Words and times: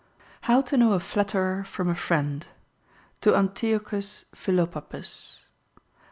HOW 0.49 0.61
TO 0.63 0.77
KNOW 0.77 0.93
A 0.93 0.99
FLATTERER 0.99 1.63
FROM 1.65 1.87
A 1.89 1.93
FRIEND. 1.93 2.47
To 3.19 3.35
Antiochus 3.35 4.25
Philopappus. 4.33 5.41